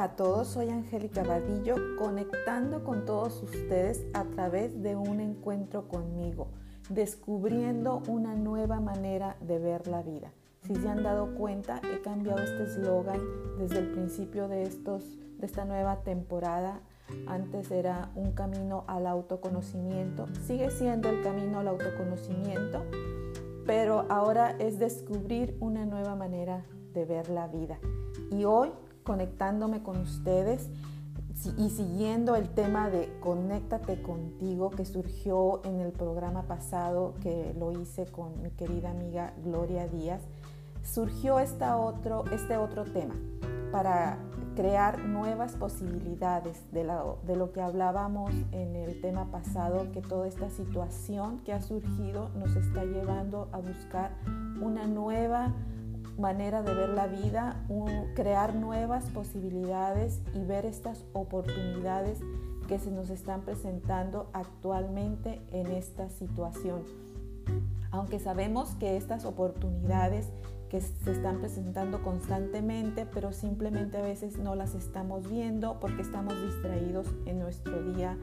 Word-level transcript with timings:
A 0.00 0.16
todos, 0.16 0.48
soy 0.48 0.70
Angélica 0.70 1.22
Vadillo, 1.22 1.74
conectando 1.98 2.84
con 2.84 3.04
todos 3.04 3.42
ustedes 3.42 4.06
a 4.14 4.24
través 4.24 4.82
de 4.82 4.96
un 4.96 5.20
encuentro 5.20 5.88
conmigo, 5.88 6.48
descubriendo 6.88 8.00
una 8.08 8.34
nueva 8.34 8.80
manera 8.80 9.36
de 9.42 9.58
ver 9.58 9.88
la 9.88 10.00
vida. 10.00 10.32
Si 10.66 10.74
se 10.74 10.88
han 10.88 11.02
dado 11.02 11.34
cuenta, 11.34 11.82
he 11.84 12.00
cambiado 12.00 12.40
este 12.40 12.62
eslogan 12.62 13.20
desde 13.58 13.80
el 13.80 13.92
principio 13.92 14.48
de, 14.48 14.62
estos, 14.62 15.04
de 15.38 15.44
esta 15.44 15.66
nueva 15.66 15.96
temporada. 15.96 16.80
Antes 17.26 17.70
era 17.70 18.10
un 18.14 18.32
camino 18.32 18.84
al 18.86 19.06
autoconocimiento, 19.06 20.28
sigue 20.46 20.70
siendo 20.70 21.10
el 21.10 21.22
camino 21.22 21.58
al 21.58 21.68
autoconocimiento, 21.68 22.86
pero 23.66 24.06
ahora 24.08 24.52
es 24.60 24.78
descubrir 24.78 25.58
una 25.60 25.84
nueva 25.84 26.16
manera 26.16 26.64
de 26.94 27.04
ver 27.04 27.28
la 27.28 27.48
vida. 27.48 27.78
Y 28.30 28.44
hoy 28.44 28.70
conectándome 29.02 29.82
con 29.82 29.98
ustedes 29.98 30.68
y 31.56 31.70
siguiendo 31.70 32.36
el 32.36 32.50
tema 32.50 32.90
de 32.90 33.08
Conéctate 33.20 34.02
contigo 34.02 34.70
que 34.70 34.84
surgió 34.84 35.62
en 35.64 35.80
el 35.80 35.92
programa 35.92 36.42
pasado 36.42 37.14
que 37.22 37.54
lo 37.58 37.72
hice 37.72 38.06
con 38.06 38.42
mi 38.42 38.50
querida 38.50 38.90
amiga 38.90 39.32
Gloria 39.42 39.88
Díaz, 39.88 40.20
surgió 40.82 41.38
esta 41.38 41.78
otro, 41.78 42.24
este 42.32 42.56
otro 42.56 42.84
tema 42.84 43.14
para 43.72 44.18
crear 44.54 44.98
nuevas 44.98 45.54
posibilidades 45.56 46.60
de, 46.72 46.86
de 47.24 47.36
lo 47.36 47.52
que 47.52 47.62
hablábamos 47.62 48.32
en 48.52 48.76
el 48.76 49.00
tema 49.00 49.30
pasado, 49.30 49.90
que 49.92 50.02
toda 50.02 50.26
esta 50.26 50.50
situación 50.50 51.38
que 51.44 51.52
ha 51.52 51.62
surgido 51.62 52.30
nos 52.30 52.56
está 52.56 52.84
llevando 52.84 53.48
a 53.52 53.58
buscar 53.58 54.10
una 54.60 54.86
nueva 54.86 55.54
manera 56.20 56.62
de 56.62 56.74
ver 56.74 56.90
la 56.90 57.06
vida, 57.06 57.64
crear 58.14 58.54
nuevas 58.54 59.04
posibilidades 59.06 60.20
y 60.34 60.44
ver 60.44 60.66
estas 60.66 61.04
oportunidades 61.12 62.20
que 62.68 62.78
se 62.78 62.90
nos 62.90 63.10
están 63.10 63.40
presentando 63.42 64.30
actualmente 64.32 65.40
en 65.50 65.66
esta 65.68 66.08
situación. 66.10 66.84
Aunque 67.90 68.20
sabemos 68.20 68.76
que 68.76 68.96
estas 68.96 69.24
oportunidades 69.24 70.28
que 70.68 70.80
se 70.80 71.10
están 71.10 71.40
presentando 71.40 72.00
constantemente, 72.02 73.04
pero 73.04 73.32
simplemente 73.32 73.96
a 73.96 74.02
veces 74.02 74.38
no 74.38 74.54
las 74.54 74.76
estamos 74.76 75.28
viendo 75.28 75.80
porque 75.80 76.02
estamos 76.02 76.40
distraídos 76.40 77.08
en 77.26 77.40
nuestro 77.40 77.82
día, 77.82 78.16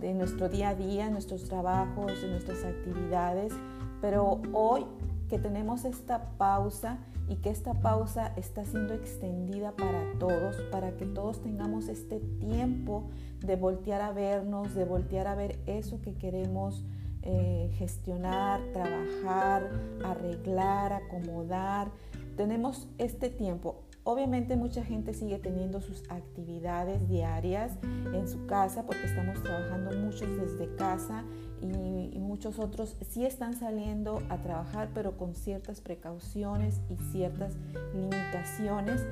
de 0.00 0.12
nuestro 0.12 0.48
día 0.48 0.70
a 0.70 0.74
día, 0.74 1.06
en 1.06 1.12
nuestros 1.12 1.44
trabajos, 1.44 2.12
en 2.24 2.32
nuestras 2.32 2.64
actividades. 2.64 3.52
Pero 4.00 4.40
hoy 4.52 4.86
que 5.28 5.38
tenemos 5.38 5.84
esta 5.84 6.36
pausa 6.38 6.98
y 7.28 7.36
que 7.36 7.50
esta 7.50 7.74
pausa 7.74 8.32
está 8.36 8.64
siendo 8.64 8.94
extendida 8.94 9.72
para 9.72 10.02
todos, 10.18 10.56
para 10.70 10.96
que 10.96 11.04
todos 11.06 11.42
tengamos 11.42 11.88
este 11.88 12.20
tiempo 12.40 13.10
de 13.40 13.56
voltear 13.56 14.00
a 14.00 14.12
vernos, 14.12 14.74
de 14.74 14.84
voltear 14.84 15.26
a 15.26 15.34
ver 15.34 15.58
eso 15.66 16.00
que 16.00 16.14
queremos 16.14 16.84
eh, 17.22 17.70
gestionar, 17.74 18.60
trabajar, 18.72 19.70
arreglar, 20.04 20.92
acomodar. 20.94 21.90
Tenemos 22.36 22.88
este 22.96 23.28
tiempo. 23.28 23.82
Obviamente 24.04 24.56
mucha 24.56 24.82
gente 24.82 25.12
sigue 25.12 25.38
teniendo 25.38 25.82
sus 25.82 26.02
actividades 26.08 27.06
diarias 27.10 27.76
en 28.14 28.26
su 28.26 28.46
casa 28.46 28.86
porque 28.86 29.04
estamos 29.04 29.42
trabajando 29.42 29.94
muchos 29.98 30.28
desde 30.38 30.74
casa 30.76 31.24
y, 31.60 32.07
muchos 32.38 32.60
otros 32.60 32.94
sí 33.10 33.26
están 33.26 33.56
saliendo 33.56 34.22
a 34.28 34.36
trabajar 34.36 34.90
pero 34.94 35.16
con 35.16 35.34
ciertas 35.34 35.80
precauciones 35.80 36.80
y 36.88 36.94
ciertas 37.10 37.56
limitaciones. 37.92 39.04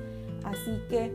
Así 0.45 0.79
que 0.89 1.11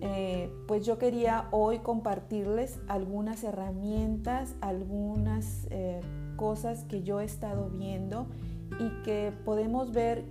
eh, 0.00 0.52
pues 0.66 0.84
yo 0.84 0.98
quería 0.98 1.46
hoy 1.52 1.78
compartirles 1.78 2.80
algunas 2.88 3.44
herramientas, 3.44 4.56
algunas 4.60 5.68
eh, 5.70 6.00
cosas 6.34 6.82
que 6.88 7.04
yo 7.04 7.20
he 7.20 7.24
estado 7.24 7.70
viendo 7.70 8.26
y 8.80 8.88
que 9.04 9.32
podemos 9.44 9.92
ver 9.92 10.24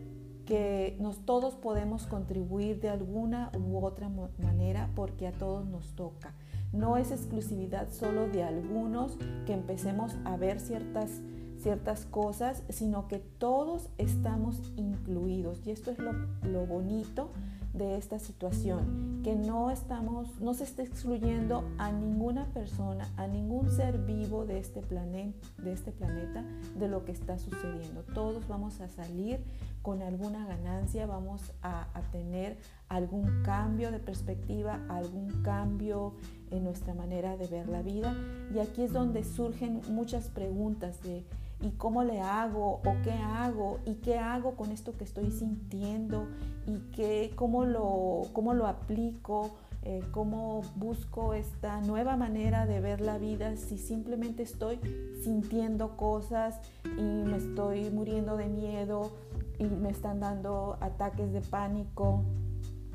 que 0.46 0.98
nos, 1.00 1.20
todos 1.20 1.56
podemos 1.56 2.06
contribuir 2.06 2.82
de 2.82 2.90
alguna 2.90 3.50
u 3.58 3.78
otra 3.78 4.10
manera 4.40 4.90
porque 4.94 5.26
a 5.26 5.32
todos 5.32 5.66
nos 5.66 5.96
toca. 5.96 6.34
No 6.74 6.98
es 6.98 7.12
exclusividad 7.12 7.90
solo 7.92 8.28
de 8.28 8.44
algunos 8.44 9.18
que 9.46 9.54
empecemos 9.54 10.16
a 10.26 10.38
ver 10.38 10.60
ciertas, 10.60 11.22
ciertas 11.58 12.06
cosas, 12.06 12.64
sino 12.70 13.08
que 13.08 13.20
todos 13.20 13.90
estamos 13.98 14.74
incluidos. 14.76 15.62
Y 15.66 15.72
esto 15.72 15.92
es 15.92 16.00
lo, 16.00 16.14
lo 16.44 16.66
bonito 16.66 17.32
de 17.74 17.98
esta 17.98 18.20
situación, 18.20 19.22
que 19.24 19.36
no 19.36 19.70
estamos, 19.70 20.40
no 20.40 20.54
se 20.54 20.64
está 20.64 20.84
excluyendo 20.84 21.64
a 21.78 21.92
ninguna 21.92 22.46
persona, 22.54 23.08
a 23.18 23.28
ningún 23.28 23.70
ser 23.72 24.00
vivo 24.00 24.46
de 24.46 24.60
este, 24.60 24.82
planeta, 24.82 25.38
de 25.62 25.74
este 25.74 25.92
planeta 25.92 26.44
de 26.78 26.88
lo 26.88 27.06
que 27.06 27.12
está 27.12 27.38
sucediendo. 27.38 28.04
Todos 28.14 28.48
vamos 28.48 28.82
a 28.82 28.90
salir 28.90 29.44
con 29.82 30.02
alguna 30.02 30.46
ganancia, 30.46 31.06
vamos 31.06 31.42
a, 31.62 31.88
a 31.94 32.02
tener 32.12 32.58
algún 32.90 33.44
cambio 33.44 33.92
de 33.92 34.00
perspectiva, 34.00 34.80
algún 34.90 35.30
cambio 35.44 36.16
en 36.52 36.64
nuestra 36.64 36.94
manera 36.94 37.38
de 37.38 37.48
ver 37.48 37.68
la 37.68 37.82
vida. 37.82 38.16
Y 38.54 38.60
aquí 38.60 38.84
es 38.84 38.94
donde 38.94 39.24
surgen 39.24 39.82
muchas 39.90 40.30
preguntas 40.30 41.02
de 41.04 41.26
y 41.60 41.72
cómo 41.72 42.04
le 42.04 42.22
hago 42.22 42.82
o 42.86 42.96
qué 43.04 43.12
hago 43.12 43.80
y 43.86 43.96
qué 43.96 44.18
hago 44.18 44.56
con 44.56 44.72
esto 44.72 44.96
que 44.96 45.04
estoy 45.04 45.32
sintiendo 45.32 46.28
y 46.68 46.80
qué, 46.96 47.32
cómo, 47.36 47.66
lo, 47.66 48.24
cómo 48.34 48.54
lo 48.54 48.68
aplico, 48.68 49.56
eh, 49.84 50.04
cómo 50.12 50.62
busco 50.76 51.34
esta 51.34 51.82
nueva 51.82 52.16
manera 52.16 52.66
de 52.66 52.80
ver 52.80 53.02
la 53.02 53.18
vida 53.18 53.56
si 53.56 53.78
simplemente 53.78 54.44
estoy 54.44 54.80
sintiendo 55.24 55.98
cosas 55.98 56.60
y 56.98 57.02
me 57.02 57.38
estoy 57.38 57.90
muriendo 57.90 58.38
de 58.38 58.48
miedo 58.48 59.12
y 59.58 59.66
me 59.66 59.90
están 59.90 60.20
dando 60.20 60.78
ataques 60.82 61.34
de 61.34 61.42
pánico 61.42 62.24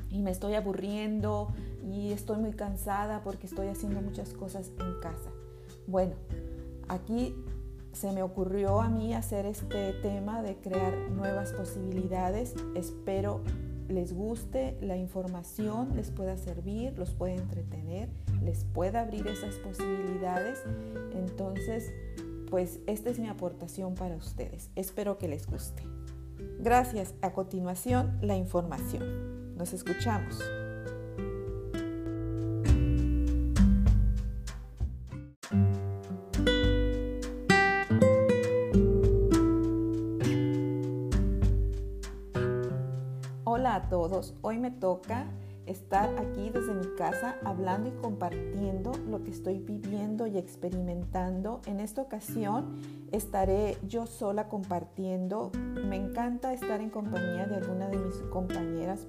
y 0.09 0.21
me 0.21 0.31
estoy 0.31 0.53
aburriendo 0.53 1.49
y 1.91 2.11
estoy 2.11 2.37
muy 2.37 2.51
cansada 2.51 3.21
porque 3.23 3.47
estoy 3.47 3.67
haciendo 3.67 4.01
muchas 4.01 4.31
cosas 4.33 4.71
en 4.79 4.99
casa. 5.01 5.31
Bueno, 5.87 6.13
aquí 6.87 7.35
se 7.93 8.11
me 8.11 8.23
ocurrió 8.23 8.81
a 8.81 8.89
mí 8.89 9.13
hacer 9.13 9.45
este 9.45 9.93
tema 10.01 10.41
de 10.41 10.57
crear 10.57 10.93
nuevas 11.11 11.53
posibilidades. 11.53 12.55
Espero 12.75 13.41
les 13.87 14.13
guste 14.13 14.77
la 14.81 14.97
información, 14.97 15.95
les 15.95 16.09
pueda 16.09 16.37
servir, 16.37 16.97
los 16.97 17.11
pueda 17.11 17.35
entretener, 17.35 18.09
les 18.41 18.65
pueda 18.65 19.01
abrir 19.01 19.27
esas 19.27 19.55
posibilidades. 19.55 20.59
Entonces, 21.13 21.91
pues 22.49 22.79
esta 22.87 23.09
es 23.09 23.19
mi 23.19 23.27
aportación 23.27 23.93
para 23.95 24.15
ustedes. 24.15 24.69
Espero 24.75 25.17
que 25.17 25.27
les 25.27 25.47
guste. 25.47 25.83
Gracias. 26.59 27.13
A 27.21 27.31
continuación, 27.33 28.17
la 28.21 28.35
información. 28.35 29.55
Nos 29.55 29.73
escuchamos. 29.73 30.41
A 43.73 43.89
todos, 43.89 44.35
hoy 44.43 44.59
me 44.59 44.69
toca 44.69 45.25
estar 45.65 46.07
aquí 46.19 46.51
desde 46.51 46.75
mi 46.75 46.95
casa 46.95 47.37
hablando 47.43 47.89
y 47.89 47.91
compartiendo 47.93 48.91
lo 49.09 49.23
que 49.23 49.31
estoy 49.31 49.57
viviendo 49.57 50.27
y 50.27 50.37
experimentando. 50.37 51.59
En 51.65 51.79
esta 51.79 52.03
ocasión 52.03 52.75
estaré 53.11 53.79
yo 53.87 54.05
sola 54.05 54.47
compartiendo. 54.47 55.51
Me 55.87 55.95
encanta 55.95 56.53
estar 56.53 56.81
en 56.81 56.91
compañía 56.91 57.47
de 57.47 57.55
alguna 57.55 57.87
de 57.87 57.97
mis 57.97 58.17
compañeras, 58.29 59.07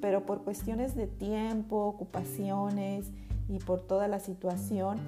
pero 0.00 0.24
por 0.24 0.44
cuestiones 0.44 0.94
de 0.94 1.06
tiempo, 1.06 1.84
ocupaciones 1.84 3.12
y 3.50 3.58
por 3.58 3.82
toda 3.82 4.08
la 4.08 4.18
situación 4.18 4.98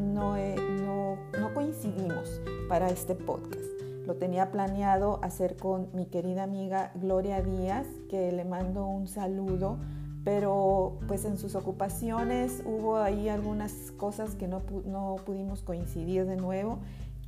no, 0.00 0.38
no, 0.38 1.18
no 1.38 1.52
coincidimos 1.52 2.40
para 2.66 2.88
este 2.88 3.14
podcast. 3.14 3.77
Lo 4.08 4.16
tenía 4.16 4.50
planeado 4.50 5.20
hacer 5.22 5.58
con 5.58 5.90
mi 5.92 6.06
querida 6.06 6.44
amiga 6.44 6.92
Gloria 6.94 7.42
Díaz, 7.42 7.86
que 8.08 8.32
le 8.32 8.46
mando 8.46 8.86
un 8.86 9.06
saludo, 9.06 9.76
pero 10.24 10.98
pues 11.06 11.26
en 11.26 11.36
sus 11.36 11.54
ocupaciones 11.54 12.62
hubo 12.64 12.96
ahí 12.96 13.28
algunas 13.28 13.92
cosas 13.98 14.34
que 14.34 14.48
no, 14.48 14.62
no 14.86 15.16
pudimos 15.26 15.60
coincidir 15.60 16.24
de 16.24 16.36
nuevo 16.36 16.78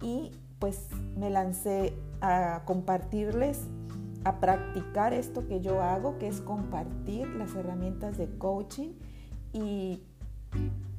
y 0.00 0.30
pues 0.58 0.88
me 1.18 1.28
lancé 1.28 1.92
a 2.22 2.62
compartirles, 2.64 3.60
a 4.24 4.40
practicar 4.40 5.12
esto 5.12 5.46
que 5.46 5.60
yo 5.60 5.82
hago, 5.82 6.16
que 6.16 6.28
es 6.28 6.40
compartir 6.40 7.26
las 7.28 7.54
herramientas 7.56 8.16
de 8.16 8.26
coaching 8.38 8.92
y, 9.52 10.02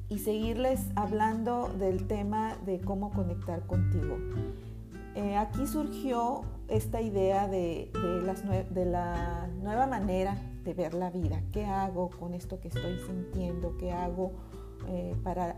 y 0.08 0.18
seguirles 0.20 0.86
hablando 0.94 1.70
del 1.76 2.06
tema 2.06 2.56
de 2.66 2.78
cómo 2.78 3.10
conectar 3.10 3.66
contigo. 3.66 4.16
Eh, 5.14 5.36
aquí 5.36 5.66
surgió 5.66 6.42
esta 6.68 7.02
idea 7.02 7.46
de, 7.48 7.90
la 8.86 9.48
nueva 9.60 9.86
manera 9.86 10.36
de 10.64 10.74
ver 10.74 10.94
la 10.94 11.10
vida. 11.10 11.42
¿Qué 11.52 11.66
hago 11.66 12.10
con 12.10 12.34
esto 12.34 12.60
que 12.60 12.68
estoy 12.68 12.98
sintiendo? 13.06 13.76
¿Qué 13.76 13.92
hago 13.92 14.32
eh, 14.88 15.14
para 15.22 15.56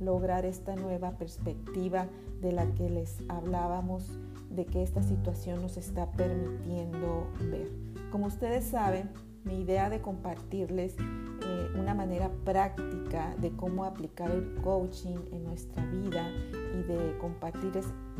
lograr 0.00 0.46
esta 0.46 0.74
nueva 0.76 1.12
perspectiva 1.12 2.06
de 2.40 2.52
la 2.52 2.66
que 2.74 2.88
les 2.88 3.18
hablábamos, 3.28 4.18
de 4.50 4.64
que 4.64 4.82
esta 4.82 5.02
situación 5.02 5.60
nos 5.60 5.76
está 5.76 6.10
permitiendo 6.12 7.26
ver? 7.50 7.70
Como 8.10 8.26
ustedes 8.26 8.64
saben, 8.64 9.10
mi 9.44 9.60
idea 9.60 9.88
de 9.90 10.00
compartirles 10.00 10.96
eh, 10.98 11.55
una 11.78 11.94
manera 11.94 12.30
práctica 12.44 13.34
de 13.38 13.50
cómo 13.52 13.84
aplicar 13.84 14.30
el 14.30 14.54
coaching 14.62 15.16
en 15.32 15.44
nuestra 15.44 15.84
vida 15.86 16.30
y 16.78 16.82
de 16.82 17.16
compartir 17.18 17.72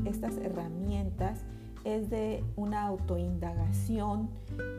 estas 0.05 0.37
herramientas 0.39 1.45
es 1.85 2.11
de 2.11 2.43
una 2.57 2.85
autoindagación 2.87 4.31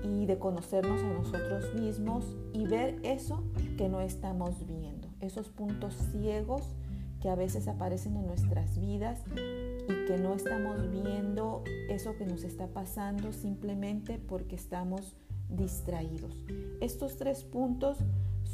y 0.03 0.25
de 0.25 0.37
conocernos 0.37 1.01
a 1.01 1.13
nosotros 1.13 1.73
mismos 1.73 2.35
y 2.51 2.65
ver 2.65 2.99
eso 3.03 3.43
que 3.77 3.87
no 3.87 4.01
estamos 4.01 4.67
viendo, 4.67 5.07
esos 5.21 5.49
puntos 5.49 5.95
ciegos 6.11 6.75
que 7.21 7.29
a 7.29 7.35
veces 7.35 7.67
aparecen 7.67 8.17
en 8.17 8.27
nuestras 8.27 8.77
vidas 8.77 9.21
y 9.35 10.05
que 10.05 10.17
no 10.17 10.33
estamos 10.33 10.91
viendo 10.91 11.63
eso 11.89 12.15
que 12.17 12.25
nos 12.25 12.43
está 12.43 12.67
pasando 12.67 13.31
simplemente 13.31 14.19
porque 14.19 14.55
estamos 14.55 15.15
distraídos. 15.49 16.45
Estos 16.81 17.15
tres 17.17 17.43
puntos 17.43 17.97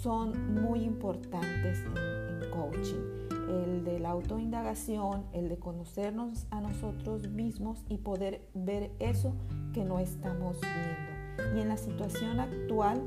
son 0.04 0.62
muy 0.62 0.82
importantes 0.84 1.80
en, 1.80 2.52
coaching. 2.52 3.30
El 3.50 3.84
de 3.86 4.00
la 4.00 4.10
autoindagación, 4.10 5.26
el 5.32 5.48
de 5.48 5.58
conocernos 5.58 6.46
a 6.52 6.60
nosotros 6.60 7.30
mismos 7.30 7.84
y 7.90 7.98
poder 7.98 8.48
ver 8.54 8.92
eso 9.00 9.34
que 9.74 9.86
no 9.86 10.00
estamos 10.00 10.58
viendo. 10.62 11.58
Y 11.58 11.62
en 11.62 11.70
la 11.70 11.78
situación 11.78 12.40
actual 12.40 13.02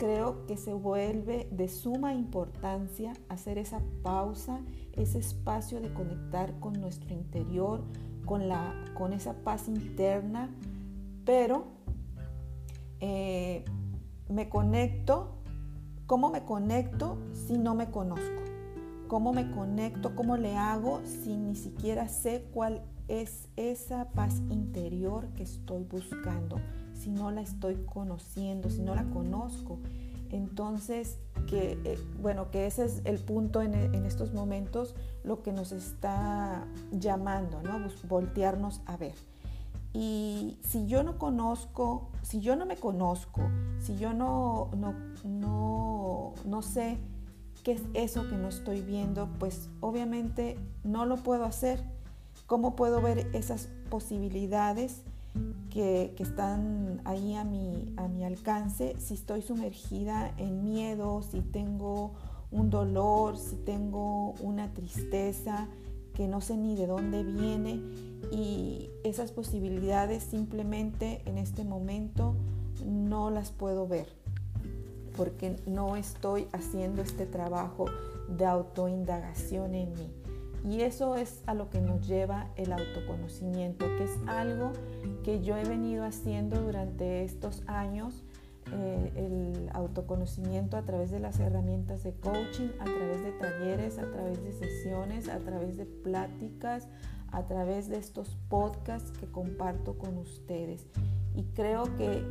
creo 0.00 0.44
que 0.46 0.56
se 0.56 0.72
vuelve 0.72 1.48
de 1.52 1.68
suma 1.68 2.14
importancia 2.14 3.12
hacer 3.28 3.58
esa 3.58 3.80
pausa, 4.02 4.60
ese 4.92 5.18
espacio 5.18 5.80
de 5.80 5.92
conectar 5.94 6.58
con 6.58 6.74
nuestro 6.80 7.14
interior, 7.14 7.84
con, 8.26 8.48
la, 8.48 8.74
con 8.94 9.12
esa 9.12 9.34
paz 9.44 9.68
interna, 9.68 10.50
pero 11.24 11.66
eh, 13.00 13.64
me 14.28 14.48
conecto, 14.48 15.33
¿cómo 16.06 16.30
me 16.30 16.44
conecto 16.44 17.18
si 17.32 17.58
no 17.58 17.74
me 17.74 17.90
conozco? 17.90 18.42
¿Cómo 19.08 19.32
me 19.32 19.50
conecto? 19.50 20.14
¿Cómo 20.16 20.36
le 20.36 20.56
hago 20.56 21.00
si 21.04 21.36
ni 21.36 21.54
siquiera 21.54 22.08
sé 22.08 22.48
cuál 22.52 22.82
es 23.08 23.48
esa 23.56 24.10
paz 24.10 24.40
interior 24.50 25.28
que 25.36 25.42
estoy 25.42 25.84
buscando? 25.84 26.60
Si 26.94 27.10
no 27.10 27.30
la 27.30 27.42
estoy 27.42 27.76
conociendo, 27.86 28.70
si 28.70 28.82
no 28.82 28.94
la 28.94 29.04
conozco. 29.04 29.78
Entonces, 30.30 31.18
eh, 31.52 31.98
bueno, 32.20 32.50
que 32.50 32.66
ese 32.66 32.86
es 32.86 33.02
el 33.04 33.18
punto 33.18 33.62
en, 33.62 33.74
en, 33.74 34.06
estos 34.06 34.32
momentos, 34.32 34.96
lo 35.22 35.42
que 35.42 35.52
nos 35.52 35.70
está 35.70 36.66
llamando, 36.90 37.62
¿no? 37.62 37.78
Voltearnos 38.08 38.80
a 38.86 38.96
ver. 38.96 39.14
Y 39.94 40.58
si 40.68 40.86
yo 40.88 41.04
no 41.04 41.18
conozco, 41.18 42.08
si 42.22 42.40
yo 42.40 42.56
no 42.56 42.66
me 42.66 42.76
conozco, 42.76 43.42
si 43.78 43.96
yo 43.96 44.12
no, 44.12 44.68
no, 44.76 46.34
no, 46.44 46.62
sé 46.62 46.98
qué 47.62 47.72
es 47.72 47.82
eso 47.94 48.28
que 48.28 48.36
no 48.36 48.48
estoy 48.48 48.80
viendo, 48.82 49.28
pues 49.38 49.70
obviamente 49.80 50.58
no 50.82 51.06
lo 51.06 51.18
puedo 51.18 51.44
hacer. 51.44 51.80
¿Cómo 52.46 52.74
puedo 52.74 53.00
ver 53.00 53.30
esas 53.34 53.68
posibilidades 53.88 55.02
que, 55.70 56.12
que, 56.16 56.24
están 56.24 57.00
ahí 57.04 57.36
a 57.36 57.44
mi, 57.44 57.94
a 57.96 58.08
mi 58.08 58.24
alcance 58.24 58.96
si 58.98 59.14
estoy 59.14 59.42
sumergida 59.42 60.34
en 60.38 60.64
miedo, 60.64 61.22
si 61.22 61.40
tengo 61.40 62.14
un 62.50 62.68
dolor, 62.68 63.36
si 63.36 63.56
tengo 63.56 64.32
una 64.40 64.72
tristeza 64.72 65.68
que 66.14 66.28
no 66.28 66.40
sé 66.40 66.56
ni 66.56 66.76
de 66.76 66.86
dónde 66.86 67.22
viene? 67.22 67.80
y 68.30 68.90
esas 69.04 69.30
posibilidades 69.30 70.22
simplemente 70.24 71.22
en 71.26 71.38
este 71.38 71.64
momento 71.64 72.34
no 72.84 73.30
las 73.30 73.50
puedo 73.50 73.86
ver 73.86 74.08
porque 75.16 75.56
no 75.66 75.94
estoy 75.94 76.48
haciendo 76.52 77.02
este 77.02 77.26
trabajo 77.26 77.86
de 78.28 78.46
autoindagación 78.46 79.76
en 79.76 79.92
mí. 79.92 80.12
Y 80.68 80.80
eso 80.80 81.14
es 81.14 81.42
a 81.46 81.54
lo 81.54 81.70
que 81.70 81.80
nos 81.80 82.08
lleva 82.08 82.48
el 82.56 82.72
autoconocimiento, 82.72 83.86
que 83.96 84.04
es 84.04 84.18
algo 84.26 84.72
que 85.22 85.40
yo 85.42 85.56
he 85.56 85.64
venido 85.64 86.04
haciendo 86.04 86.60
durante 86.60 87.22
estos 87.22 87.62
años, 87.66 88.23
eh, 88.72 89.12
el 89.16 89.70
autoconocimiento 89.72 90.76
a 90.76 90.82
través 90.82 91.10
de 91.10 91.20
las 91.20 91.38
herramientas 91.40 92.02
de 92.02 92.12
coaching, 92.14 92.68
a 92.80 92.84
través 92.84 93.22
de 93.22 93.32
talleres, 93.32 93.98
a 93.98 94.10
través 94.10 94.42
de 94.42 94.52
sesiones, 94.52 95.28
a 95.28 95.38
través 95.38 95.76
de 95.76 95.86
pláticas, 95.86 96.88
a 97.30 97.46
través 97.46 97.88
de 97.88 97.98
estos 97.98 98.36
podcasts 98.48 99.10
que 99.18 99.26
comparto 99.26 99.98
con 99.98 100.16
ustedes. 100.18 100.86
Y 101.34 101.44
creo 101.54 101.84
que 101.96 102.24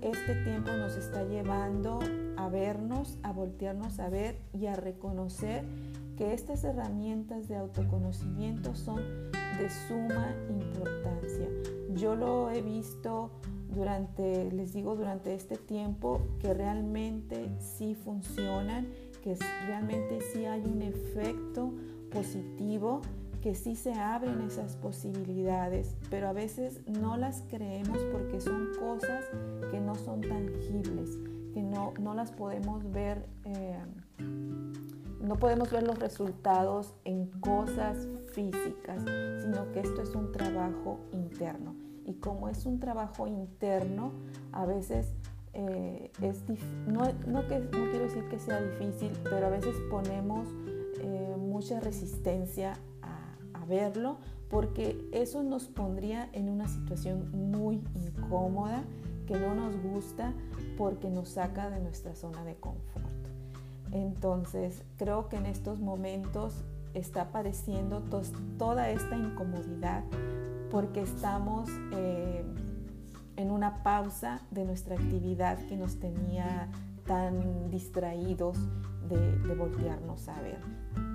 este 0.00 0.34
tiempo 0.44 0.70
nos 0.72 0.96
está 0.96 1.24
llevando 1.24 1.98
a 2.36 2.48
vernos, 2.48 3.18
a 3.22 3.32
voltearnos 3.32 3.98
a 4.00 4.08
ver 4.08 4.38
y 4.52 4.66
a 4.66 4.74
reconocer 4.74 5.64
que 6.16 6.32
estas 6.32 6.62
herramientas 6.64 7.48
de 7.48 7.56
autoconocimiento 7.56 8.74
son 8.74 9.02
de 9.58 9.70
suma 9.88 10.34
importancia. 10.48 11.48
Yo 11.94 12.14
lo 12.14 12.50
he 12.50 12.62
visto 12.62 13.30
durante, 13.74 14.50
les 14.52 14.72
digo, 14.72 14.96
durante 14.96 15.34
este 15.34 15.56
tiempo 15.56 16.20
que 16.40 16.54
realmente 16.54 17.50
sí 17.58 17.94
funcionan, 17.94 18.88
que 19.22 19.36
realmente 19.66 20.20
sí 20.32 20.44
hay 20.44 20.62
un 20.62 20.82
efecto 20.82 21.72
positivo 22.10 23.00
que 23.44 23.54
sí 23.54 23.76
se 23.76 23.92
abren 23.92 24.40
esas 24.40 24.76
posibilidades, 24.76 25.94
pero 26.08 26.28
a 26.28 26.32
veces 26.32 26.80
no 26.86 27.18
las 27.18 27.42
creemos 27.50 27.98
porque 28.10 28.40
son 28.40 28.70
cosas 28.80 29.26
que 29.70 29.80
no 29.80 29.94
son 29.96 30.22
tangibles, 30.22 31.10
que 31.52 31.62
no, 31.62 31.92
no 32.00 32.14
las 32.14 32.32
podemos 32.32 32.90
ver, 32.90 33.26
eh, 33.44 33.78
no 35.20 35.36
podemos 35.36 35.70
ver 35.70 35.82
los 35.82 35.98
resultados 35.98 36.94
en 37.04 37.26
cosas 37.40 38.08
físicas, 38.32 39.02
sino 39.42 39.70
que 39.72 39.80
esto 39.80 40.00
es 40.00 40.14
un 40.14 40.32
trabajo 40.32 41.00
interno. 41.12 41.83
Y 42.04 42.14
como 42.14 42.48
es 42.48 42.66
un 42.66 42.80
trabajo 42.80 43.26
interno, 43.26 44.12
a 44.52 44.66
veces 44.66 45.12
eh, 45.52 46.10
es 46.20 46.44
no, 46.86 47.04
no, 47.26 47.46
que, 47.48 47.60
no 47.60 47.90
quiero 47.90 48.04
decir 48.04 48.28
que 48.28 48.38
sea 48.38 48.60
difícil, 48.60 49.12
pero 49.24 49.46
a 49.46 49.50
veces 49.50 49.74
ponemos 49.90 50.48
eh, 51.00 51.36
mucha 51.38 51.80
resistencia 51.80 52.74
verlo 53.64 54.18
porque 54.48 55.08
eso 55.12 55.42
nos 55.42 55.66
pondría 55.66 56.28
en 56.32 56.48
una 56.48 56.68
situación 56.68 57.30
muy 57.50 57.82
incómoda 57.94 58.84
que 59.26 59.38
no 59.38 59.54
nos 59.54 59.76
gusta 59.76 60.32
porque 60.76 61.10
nos 61.10 61.30
saca 61.30 61.70
de 61.70 61.80
nuestra 61.80 62.14
zona 62.14 62.44
de 62.44 62.56
confort. 62.56 63.04
Entonces 63.92 64.84
creo 64.96 65.28
que 65.28 65.36
en 65.36 65.46
estos 65.46 65.80
momentos 65.80 66.64
está 66.92 67.22
apareciendo 67.22 68.02
toda 68.58 68.90
esta 68.90 69.16
incomodidad 69.16 70.04
porque 70.74 71.02
estamos 71.02 71.70
eh, 71.92 72.44
en 73.36 73.52
una 73.52 73.84
pausa 73.84 74.40
de 74.50 74.64
nuestra 74.64 74.96
actividad 74.96 75.56
que 75.68 75.76
nos 75.76 76.00
tenía 76.00 76.68
tan 77.06 77.70
distraídos 77.70 78.58
de, 79.08 79.54
voltearnos 79.54 80.28
a 80.28 80.42
ver. 80.42 80.58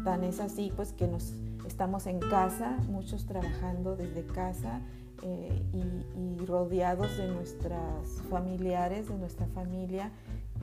Tan 0.05 0.23
es 0.23 0.39
así 0.39 0.71
pues 0.73 0.93
que 0.93 1.09
nos 1.09 1.33
estamos 1.67 2.07
en 2.07 2.19
casa, 2.19 2.77
muchos 2.87 3.25
trabajando 3.25 3.97
desde 3.97 4.25
casa 4.25 4.79
eh, 5.23 5.61
y, 5.73 6.45
rodeados 6.45 7.17
de 7.17 7.27
nuestras 7.27 8.07
familiares, 8.29 9.09
de 9.09 9.17
nuestra 9.17 9.45
familia, 9.47 10.13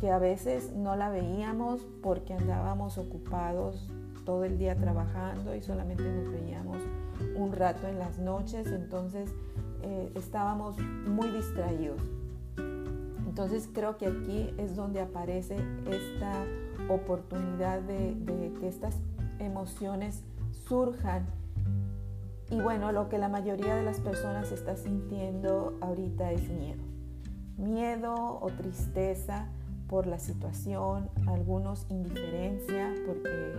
que 0.00 0.10
a 0.10 0.18
veces 0.18 0.72
no 0.72 0.96
la 0.96 1.10
veíamos 1.10 1.86
porque 2.02 2.32
andábamos 2.32 2.96
ocupados 2.96 3.90
todo 4.24 4.44
el 4.44 4.56
día 4.56 4.74
trabajando 4.74 5.54
y 5.54 5.60
solamente 5.60 6.02
nos 6.02 6.32
veíamos 6.32 6.78
un 7.34 7.52
rato 7.52 7.86
en 7.86 7.98
las 7.98 8.18
noches, 8.18 8.66
entonces 8.68 9.30
eh, 9.82 10.10
estábamos 10.14 10.76
muy 10.78 11.28
distraídos. 11.30 12.00
Entonces 13.26 13.68
creo 13.72 13.98
que 13.98 14.06
aquí 14.06 14.50
es 14.56 14.76
donde 14.76 15.00
aparece 15.00 15.56
esta 15.86 16.32
oportunidad 16.88 17.80
de, 17.82 18.14
de 18.14 18.52
que 18.58 18.68
estas 18.68 18.96
emociones 19.38 20.22
surjan. 20.66 21.26
Y 22.50 22.60
bueno, 22.60 22.92
lo 22.92 23.08
que 23.08 23.18
la 23.18 23.28
mayoría 23.28 23.74
de 23.74 23.82
las 23.82 24.00
personas 24.00 24.52
está 24.52 24.76
sintiendo 24.76 25.76
ahorita 25.80 26.32
es 26.32 26.48
miedo. 26.48 26.82
Miedo 27.58 28.38
o 28.40 28.46
tristeza 28.56 29.48
por 29.88 30.06
la 30.06 30.18
situación, 30.18 31.08
algunos 31.26 31.86
indiferencia 31.90 32.94
porque 33.06 33.52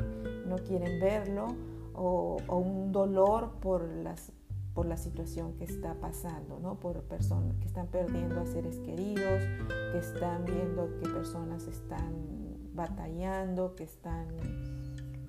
no 0.48 0.58
quieren 0.58 1.00
verlo 1.00 1.56
o, 1.98 2.38
un 2.50 2.92
dolor 2.92 3.60
por 3.60 3.84
las 3.84 4.32
por 4.74 4.86
la 4.86 4.98
situación 4.98 5.54
que 5.54 5.63
está 5.63 5.96
pasando, 5.96 6.60
¿no? 6.60 6.75
por 6.75 7.01
personas 7.01 7.58
que 7.58 7.66
están 7.66 7.88
perdiendo 7.88 8.39
a 8.39 8.46
seres 8.46 8.77
queridos, 8.77 9.42
que 9.92 9.98
están 9.98 10.46
viendo 10.46 11.00
que 11.00 11.10
personas 11.10 11.66
están 11.66 12.13
batallando, 12.75 13.74
que 13.74 13.84
están 13.86 14.27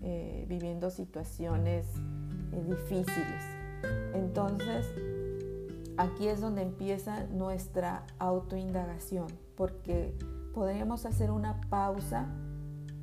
eh, 0.03 0.45
viviendo 0.51 0.91
situaciones 0.91 1.87
eh, 2.53 2.63
difíciles. 2.63 3.43
Entonces, 4.13 4.87
aquí 5.97 6.29
es 6.29 6.43
donde 6.43 6.63
empieza 6.63 7.25
nuestra 7.29 8.05
autoindagación, 8.19 9.29
porque 9.57 10.15
podríamos 10.55 11.07
hacer 11.07 11.31
una 11.31 11.61
pausa 11.71 12.27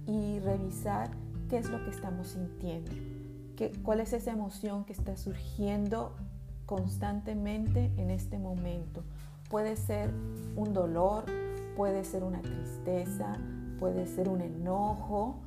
y 0.06 0.40
revisar 0.40 1.10
qué 1.50 1.58
es 1.58 1.70
lo 1.70 1.84
que 1.84 1.90
estamos 1.90 2.30
sintiendo, 2.30 2.92
cuál 3.84 4.00
es 4.00 4.14
esa 4.14 4.32
emoción 4.32 4.86
que 4.86 4.94
está 4.94 5.18
surgiendo 5.18 6.14
constantemente 6.66 7.92
en 7.98 8.10
este 8.10 8.38
momento. 8.38 9.04
Puede 9.50 9.76
ser 9.76 10.12
un 10.56 10.74
dolor, 10.74 11.26
puede 11.76 12.04
ser 12.04 12.24
una 12.24 12.42
tristeza, 12.42 13.38
puede 13.80 14.08
ser 14.08 14.30
un 14.30 14.42
enojo. 14.42 15.40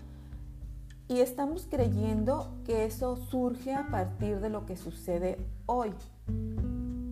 Y 1.09 1.21
estamos 1.21 1.67
creyendo 1.69 2.53
que 2.65 2.85
eso 2.85 3.17
surge 3.17 3.75
a 3.75 3.89
partir 3.89 4.41
de 4.41 4.51
lo 4.51 4.67
que 4.67 4.77
sucede 4.77 5.39
hoy. 5.67 5.93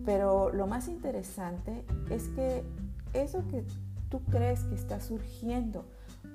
Pero 0.05 0.51
lo 0.53 0.67
más 0.67 0.87
interesante 0.87 1.83
es 2.09 2.29
que 2.29 2.63
eso 3.13 3.43
que 3.49 3.65
tú 4.09 4.21
crees 4.29 4.61
que 4.65 4.75
está 4.75 5.01
surgiendo, 5.01 5.85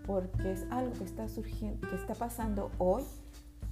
porque 0.07 0.53
es 0.53 0.67
algo 0.71 0.93
que 0.93 1.05
está 1.05 1.29
surgiendo, 1.29 1.89
que 1.89 1.97
está 1.97 2.15
pasando 2.15 2.71
hoy, 2.79 3.05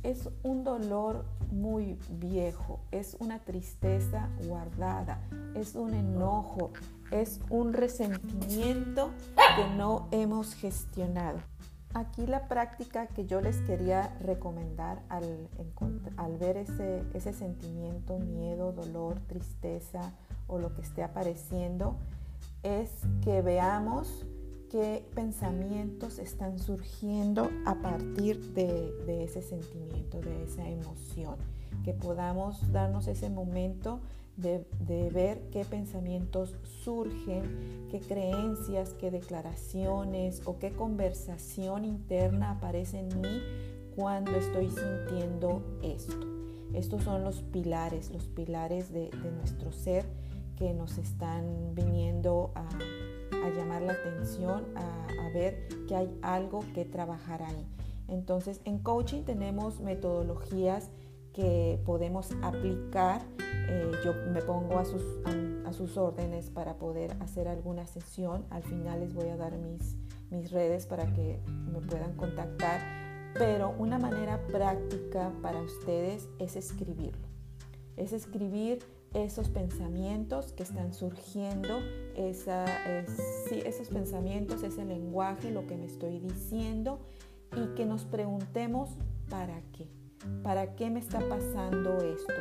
es 0.02 0.28
un 0.42 0.64
dolor 0.64 1.24
muy 1.50 1.98
viejo, 2.10 2.80
es 2.90 3.16
una 3.18 3.40
tristeza 3.40 4.28
guardada, 4.46 5.20
es 5.54 5.74
un 5.74 5.94
enojo, 5.94 6.72
es 7.10 7.40
un 7.50 7.72
resentimiento 7.72 9.10
que 9.36 9.76
no 9.76 10.08
hemos 10.10 10.54
gestionado. 10.54 11.38
Aquí 11.92 12.24
la 12.26 12.46
práctica 12.46 13.08
que 13.08 13.26
yo 13.26 13.40
les 13.40 13.56
quería 13.62 14.16
recomendar 14.20 15.02
al, 15.08 15.48
ver 16.38 16.56
ese 16.56 17.32
sentimiento, 17.32 18.18
miedo, 18.18 18.72
dolor, 18.72 19.18
tristeza 19.26 20.12
o 20.46 20.58
lo 20.58 20.72
que 20.72 20.82
esté 20.82 21.02
apareciendo, 21.02 21.96
es 22.62 22.90
que 23.22 23.42
veamos 23.42 24.24
qué 24.70 25.04
pensamientos 25.14 26.18
están 26.18 26.58
surgiendo 26.58 27.50
a 27.66 27.74
partir 27.82 28.54
de, 28.54 29.24
ese 29.24 29.42
sentimiento, 29.42 30.20
de 30.20 30.44
esa 30.44 30.68
emoción, 30.68 31.36
que 31.84 31.92
podamos 31.92 32.70
darnos 32.72 33.08
ese 33.08 33.28
momento 33.30 34.00
de, 34.36 34.64
ver 35.12 35.42
qué 35.50 35.64
pensamientos 35.64 36.54
surgen, 36.84 37.88
qué 37.90 38.00
creencias, 38.00 38.94
qué 38.94 39.10
declaraciones 39.10 40.42
o 40.44 40.58
qué 40.58 40.70
conversación 40.72 41.84
interna 41.84 42.52
aparece 42.52 43.00
en 43.00 43.20
mí 43.20 43.42
cuando 43.96 44.30
estoy 44.32 44.70
sintiendo 44.70 45.62
esto. 45.82 46.26
Estos 46.72 47.02
son 47.02 47.24
los 47.24 47.42
pilares, 47.42 48.10
los 48.12 48.28
pilares 48.28 48.92
de 48.92 49.10
nuestro 49.36 49.72
ser 49.72 50.06
que 50.56 50.72
nos 50.72 50.98
están 50.98 51.74
viniendo 51.74 52.52
a 52.54 52.68
a 53.32 53.50
llamar 53.50 53.82
la 53.82 53.92
atención, 53.92 54.66
a, 54.76 55.06
ver 55.32 55.68
que 55.86 55.94
hay 55.94 56.18
algo 56.22 56.64
que 56.74 56.84
trabajar 56.84 57.40
ahí. 57.40 57.64
Entonces, 58.08 58.60
en 58.64 58.80
coaching 58.80 59.22
tenemos 59.22 59.78
metodologías 59.78 60.90
que 61.32 61.80
podemos 61.86 62.32
aplicar. 62.42 63.22
Eh, 63.68 63.92
yo 64.04 64.12
me 64.32 64.42
pongo 64.42 64.80
a 64.80 64.84
sus, 64.84 65.04
a, 65.64 65.72
sus 65.72 65.96
órdenes 65.96 66.50
para 66.50 66.78
poder 66.78 67.16
hacer 67.20 67.46
alguna 67.46 67.86
sesión. 67.86 68.44
Al 68.50 68.64
final 68.64 68.98
les 68.98 69.14
voy 69.14 69.28
a 69.28 69.36
dar 69.36 69.56
mis, 69.56 69.94
mis 70.30 70.50
redes 70.50 70.86
para 70.86 71.06
que 71.12 71.38
me 71.46 71.80
puedan 71.80 72.16
contactar. 72.16 72.80
Pero 73.34 73.72
una 73.78 74.00
manera 74.00 74.44
práctica 74.48 75.32
para 75.40 75.62
ustedes 75.62 76.28
es 76.40 76.56
escribirlo. 76.56 77.28
Es 77.96 78.12
escribir 78.12 78.80
esos 79.14 79.48
pensamientos 79.48 80.52
que 80.52 80.62
están 80.62 80.92
surgiendo, 80.94 81.80
esa, 82.14 82.64
esos 83.50 83.88
pensamientos, 83.88 84.62
ese 84.62 84.84
lenguaje, 84.84 85.50
lo 85.50 85.66
que 85.66 85.76
me 85.76 85.86
estoy 85.86 86.20
diciendo 86.20 87.00
y 87.56 87.74
que 87.74 87.86
nos 87.86 88.04
preguntemos 88.04 88.90
para 89.28 89.60
qué. 89.72 89.88
¿Para 90.42 90.74
qué 90.76 90.90
me 90.90 91.00
está 91.00 91.18
pasando 91.28 91.98
esto? 91.98 92.34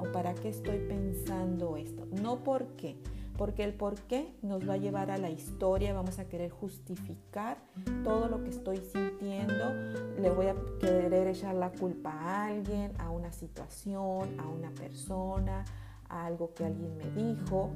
¿O 0.00 0.10
para 0.10 0.34
qué 0.34 0.48
estoy 0.48 0.78
pensando 0.78 1.76
esto? 1.76 2.06
No 2.22 2.42
por 2.42 2.68
qué, 2.76 2.96
porque 3.36 3.62
el 3.62 3.74
por 3.74 3.94
qué 3.94 4.34
nos 4.42 4.66
va 4.66 4.74
a 4.74 4.78
llevar 4.78 5.10
a 5.10 5.18
la 5.18 5.30
historia, 5.30 5.92
vamos 5.92 6.18
a 6.18 6.26
querer 6.28 6.50
justificar 6.50 7.58
todo 8.04 8.28
lo 8.28 8.42
que 8.42 8.50
estoy 8.50 8.78
sintiendo, 8.78 9.74
le 10.18 10.30
voy 10.30 10.46
a 10.46 10.56
querer 10.80 11.28
echar 11.28 11.54
la 11.54 11.70
culpa 11.70 12.10
a 12.10 12.46
alguien, 12.46 12.92
a 12.98 13.10
una 13.10 13.32
situación, 13.32 14.40
a 14.40 14.48
una 14.48 14.70
persona, 14.70 15.64
algo 16.08 16.52
que 16.54 16.64
alguien 16.64 16.96
me 16.96 17.10
dijo 17.10 17.70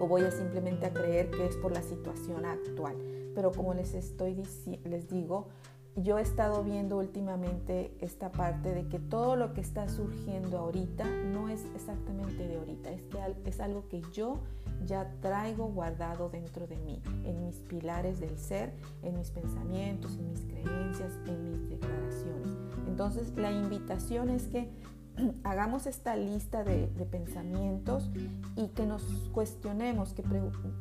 o 0.00 0.06
voy 0.06 0.22
a 0.22 0.30
simplemente 0.30 0.86
a 0.86 0.92
creer 0.92 1.30
que 1.30 1.46
es 1.46 1.56
por 1.56 1.72
la 1.72 1.82
situación 1.82 2.44
actual. 2.44 2.96
Pero 3.34 3.52
como 3.52 3.74
les 3.74 3.94
estoy 3.94 4.40
les 4.84 5.08
digo, 5.08 5.48
yo 5.96 6.18
he 6.18 6.22
estado 6.22 6.64
viendo 6.64 6.98
últimamente 6.98 7.94
esta 8.00 8.32
parte 8.32 8.74
de 8.74 8.88
que 8.88 8.98
todo 8.98 9.36
lo 9.36 9.54
que 9.54 9.60
está 9.60 9.88
surgiendo 9.88 10.58
ahorita 10.58 11.04
no 11.04 11.48
es 11.48 11.64
exactamente 11.76 12.48
de 12.48 12.56
ahorita, 12.56 12.90
es 12.90 13.02
que 13.02 13.48
es 13.48 13.60
algo 13.60 13.86
que 13.88 14.02
yo 14.12 14.38
ya 14.86 15.14
traigo 15.20 15.66
guardado 15.66 16.28
dentro 16.28 16.66
de 16.66 16.76
mí, 16.78 17.00
en 17.24 17.44
mis 17.44 17.56
pilares 17.60 18.18
del 18.18 18.36
ser, 18.38 18.72
en 19.02 19.16
mis 19.16 19.30
pensamientos, 19.30 20.16
en 20.16 20.30
mis 20.30 20.40
creencias, 20.40 21.12
en 21.26 21.50
mis 21.50 21.70
declaraciones. 21.70 22.50
Entonces 22.88 23.32
la 23.36 23.52
invitación 23.52 24.30
es 24.30 24.48
que 24.48 24.68
hagamos 25.44 25.86
esta 25.86 26.16
lista 26.16 26.64
de, 26.64 26.88
pensamientos 27.10 28.10
y 28.56 28.68
que 28.68 28.86
nos 28.86 29.02
cuestionemos, 29.32 30.14
que 30.14 30.22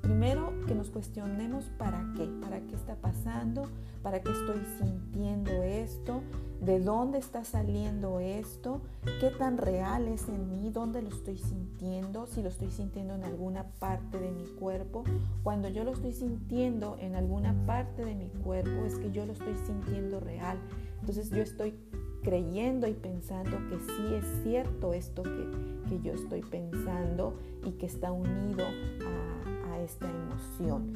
primero 0.01 0.53
que 0.67 0.73
nos 0.73 0.89
cuestionemos 0.89 1.65
para 1.77 2.05
qué, 2.15 2.25
para 2.41 2.59
qué 2.61 2.75
está 2.75 2.95
pasando, 2.95 3.69
para 4.01 4.21
qué 4.21 4.31
estoy 4.31 4.61
sintiendo 4.79 5.51
esto, 5.63 6.21
de 6.61 6.79
dónde 6.79 7.17
está 7.17 7.43
saliendo 7.43 8.19
esto, 8.19 8.81
qué 9.19 9.29
tan 9.31 9.57
real 9.57 10.07
es 10.07 10.27
en 10.29 10.49
mí, 10.49 10.69
dónde 10.71 11.01
lo 11.01 11.09
estoy 11.09 11.37
sintiendo, 11.37 12.25
si 12.25 12.41
lo 12.41 12.49
estoy 12.49 12.71
sintiendo 12.71 13.15
en 13.15 13.23
alguna 13.25 13.65
parte 13.79 14.19
de 14.19 14.31
mi 14.31 14.45
cuerpo. 14.45 15.03
Cuando 15.43 15.67
yo 15.67 15.83
lo 15.83 15.91
estoy 15.91 16.13
sintiendo 16.13 16.97
en 16.99 17.15
alguna 17.15 17.53
parte 17.65 18.05
de 18.05 18.15
mi 18.15 18.29
cuerpo 18.29 18.85
es 18.85 18.95
que 18.95 19.11
yo 19.11 19.25
lo 19.25 19.33
estoy 19.33 19.55
sintiendo 19.65 20.19
real. 20.19 20.57
Entonces 21.01 21.29
yo 21.29 21.41
estoy 21.41 21.75
creyendo 22.23 22.87
y 22.87 22.93
pensando 22.93 23.57
que 23.69 23.77
sí 23.79 24.15
es 24.15 24.25
cierto 24.43 24.93
esto 24.93 25.23
que, 25.23 25.73
yo 26.01 26.13
estoy 26.13 26.41
pensando 26.41 27.35
y 27.63 27.73
que 27.73 27.85
está 27.85 28.11
unido 28.11 28.65
a, 28.65 29.79
esta 29.79 30.09
emoción. 30.09 30.91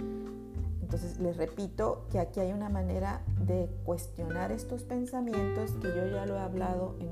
Entonces 0.81 1.19
les 1.19 1.37
repito 1.37 2.05
que 2.09 2.19
aquí 2.19 2.39
hay 2.39 2.51
una 2.51 2.69
manera 2.69 3.21
de 3.45 3.69
cuestionar 3.83 4.51
estos 4.51 4.83
pensamientos 4.83 5.71
que 5.81 5.89
yo 5.89 6.07
ya 6.07 6.25
lo 6.25 6.35
he 6.35 6.39
hablado 6.39 6.95
en, 6.99 7.11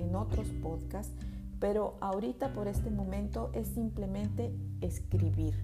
en 0.00 0.14
otros 0.16 0.48
podcasts, 0.62 1.14
pero 1.60 1.94
ahorita 2.00 2.54
por 2.54 2.66
este 2.66 2.90
momento 2.90 3.50
es 3.52 3.68
simplemente 3.68 4.52
escribir, 4.80 5.54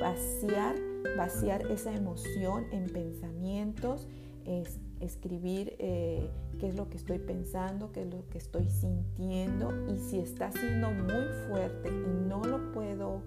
vaciar, 0.00 0.74
vaciar 1.16 1.70
esa 1.70 1.92
emoción 1.92 2.64
en 2.72 2.86
pensamientos, 2.86 4.08
es 4.46 4.78
escribir 5.00 5.76
eh, 5.78 6.30
qué 6.58 6.68
es 6.68 6.76
lo 6.76 6.88
que 6.88 6.96
estoy 6.96 7.18
pensando, 7.18 7.92
qué 7.92 8.02
es 8.02 8.12
lo 8.12 8.26
que 8.30 8.38
estoy 8.38 8.68
sintiendo 8.70 9.72
y 9.92 9.98
si 9.98 10.18
está 10.18 10.50
siendo 10.52 10.90
muy 10.90 11.26
fuerte 11.48 11.88
y 11.88 12.28
no 12.28 12.42
lo 12.42 12.72
puedo, 12.72 13.20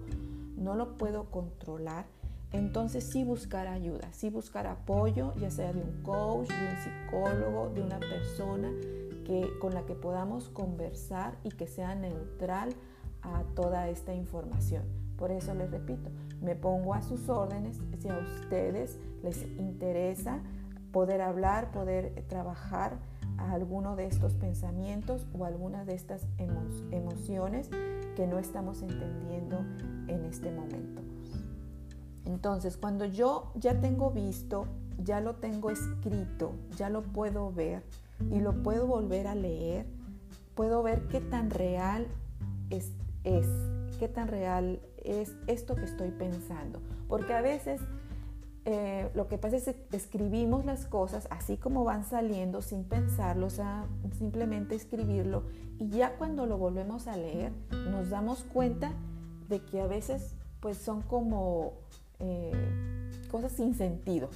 no 0.56 0.74
lo 0.74 0.96
puedo 0.96 1.30
controlar, 1.30 2.06
entonces 2.52 3.08
sí 3.12 3.22
buscar 3.22 3.68
ayuda, 3.68 4.12
sí 4.12 4.30
buscar 4.30 4.66
apoyo, 4.66 5.32
ya 5.36 5.50
sea 5.50 5.72
de 5.72 5.80
un 5.80 6.02
coach, 6.02 6.48
de 6.48 6.54
un 6.54 6.76
psicólogo, 6.82 7.70
de 7.70 7.82
una 7.82 8.00
persona 8.00 8.70
que, 9.24 9.48
con 9.60 9.74
la 9.74 9.86
que 9.86 9.94
podamos 9.94 10.48
conversar 10.48 11.38
y 11.44 11.50
que 11.50 11.68
sea 11.68 11.94
neutral 11.94 12.74
a 13.22 13.44
toda 13.54 13.88
esta 13.88 14.14
información. 14.14 14.82
Por 15.16 15.30
eso 15.30 15.54
les 15.54 15.70
repito, 15.70 16.10
me 16.40 16.56
pongo 16.56 16.94
a 16.94 17.02
sus 17.02 17.28
órdenes 17.28 17.78
si 18.00 18.08
a 18.08 18.18
ustedes 18.18 18.98
les 19.22 19.42
interesa 19.58 20.40
poder 20.92 21.20
hablar, 21.20 21.70
poder 21.70 22.24
trabajar 22.28 22.98
a 23.38 23.52
alguno 23.52 23.96
de 23.96 24.06
estos 24.06 24.34
pensamientos 24.34 25.26
o 25.38 25.44
alguna 25.44 25.84
de 25.84 25.94
estas 25.94 26.26
emociones 26.38 27.68
que 28.16 28.26
no 28.26 28.38
estamos 28.38 28.82
entendiendo 28.82 29.58
en 30.08 30.24
este 30.24 30.50
momento. 30.50 31.02
Entonces, 32.26 32.76
cuando 32.76 33.06
yo 33.06 33.52
ya 33.54 33.80
tengo 33.80 34.10
visto, 34.10 34.66
ya 35.02 35.20
lo 35.20 35.36
tengo 35.36 35.70
escrito, 35.70 36.52
ya 36.76 36.90
lo 36.90 37.02
puedo 37.02 37.52
ver 37.52 37.82
y 38.30 38.40
lo 38.40 38.62
puedo 38.62 38.86
volver 38.86 39.26
a 39.26 39.34
leer, 39.34 39.86
puedo 40.54 40.82
ver 40.82 41.08
qué 41.08 41.20
tan 41.20 41.50
real 41.50 42.06
es, 42.68 42.92
qué 43.98 44.08
tan 44.08 44.28
real 44.28 44.80
es 45.02 45.34
esto 45.46 45.74
que 45.74 45.84
estoy 45.84 46.10
pensando. 46.10 46.80
Porque 47.08 47.32
a 47.32 47.40
veces 47.40 47.80
eh, 48.66 49.10
lo 49.14 49.26
que 49.26 49.38
pasa 49.38 49.56
es 49.56 49.64
que 49.64 49.96
escribimos 49.96 50.66
las 50.66 50.84
cosas 50.84 51.26
así 51.30 51.56
como 51.56 51.84
van 51.84 52.04
saliendo 52.04 52.60
sin 52.60 52.84
pensarlo, 52.84 53.46
o 53.46 53.50
sea, 53.50 53.86
simplemente 54.18 54.74
escribirlo 54.74 55.44
y 55.78 55.88
ya 55.88 56.16
cuando 56.16 56.44
lo 56.44 56.58
volvemos 56.58 57.06
a 57.06 57.16
leer 57.16 57.52
nos 57.70 58.10
damos 58.10 58.42
cuenta 58.44 58.92
de 59.48 59.60
que 59.64 59.80
a 59.80 59.86
veces 59.86 60.34
pues 60.60 60.76
son 60.76 61.00
como 61.00 61.72
eh, 62.18 62.52
cosas 63.30 63.52
sin 63.52 63.74
sentido, 63.74 64.28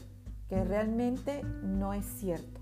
que 0.49 0.65
realmente 0.65 1.43
no 1.63 1.93
es 1.93 2.07
cierto. 2.07 2.61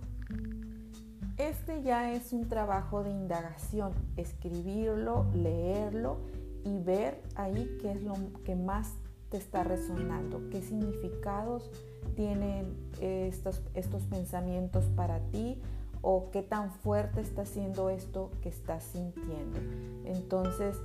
Este 1.39 1.83
ya 1.83 2.13
es 2.13 2.33
un 2.33 2.49
trabajo 2.49 3.05
de 3.05 3.11
indagación, 3.11 3.93
escribirlo, 4.17 5.27
leerlo 5.33 6.19
y 6.65 6.79
ver 6.79 7.23
ahí 7.37 7.79
qué 7.81 7.93
es 7.93 8.03
lo 8.03 8.15
que 8.45 8.57
más 8.57 8.95
te 9.33 9.39
está 9.39 9.65
resonando, 9.65 10.51
qué 10.51 10.61
significados 10.61 11.71
tienen 12.15 12.77
estos, 13.01 13.63
estos 13.73 14.03
pensamientos 14.05 14.85
para 14.95 15.21
ti 15.31 15.59
o 16.03 16.31
qué 16.31 16.43
tan 16.43 16.71
fuerte 16.71 17.23
está 17.23 17.47
siendo 17.47 17.89
esto 17.89 18.31
que 18.43 18.51
estás 18.51 18.85
sintiendo. 18.85 19.59
Entonces, 20.05 20.77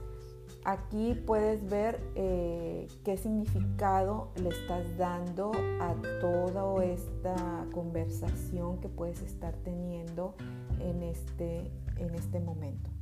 aquí 0.63 1.13
puedes 1.25 1.69
ver 1.69 1.99
eh, 2.15 2.87
qué 3.03 3.17
significado 3.17 4.31
le 4.41 4.47
estás 4.47 4.97
dando 4.97 5.51
a 5.81 5.93
toda 6.21 6.85
esta 6.85 7.65
conversación 7.73 8.79
que 8.79 8.87
puedes 8.87 9.21
estar 9.23 9.57
teniendo 9.57 10.35
en 10.79 11.03
este, 11.03 11.69
en 11.97 12.15
este 12.15 12.39
momento. 12.39 12.96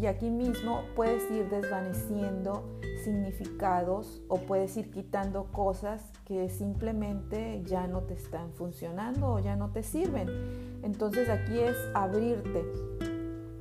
Y 0.00 0.06
aquí 0.06 0.30
mismo 0.30 0.82
puedes 0.96 1.30
ir 1.30 1.48
desvaneciendo 1.48 2.64
significados 3.04 4.22
o 4.28 4.38
puedes 4.38 4.76
ir 4.76 4.90
quitando 4.90 5.44
cosas 5.52 6.02
que 6.24 6.48
simplemente 6.48 7.62
ya 7.64 7.86
no 7.86 8.02
te 8.02 8.14
están 8.14 8.52
funcionando 8.54 9.34
o 9.34 9.38
ya 9.38 9.56
no 9.56 9.70
te 9.70 9.82
sirven. 9.82 10.28
Entonces 10.82 11.28
aquí 11.28 11.58
es 11.60 11.76
abrirte, 11.94 12.64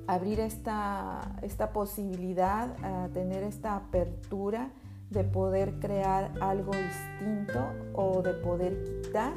abrir 0.07 0.39
esta, 0.39 1.35
esta 1.41 1.71
posibilidad, 1.71 2.75
a 2.83 3.09
tener 3.09 3.43
esta 3.43 3.75
apertura 3.75 4.71
de 5.09 5.23
poder 5.23 5.79
crear 5.79 6.31
algo 6.41 6.71
distinto 6.71 7.59
o 7.93 8.23
de 8.23 8.33
poder 8.33 8.83
quitar 8.83 9.33